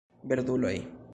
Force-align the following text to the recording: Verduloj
Verduloj 0.31 0.81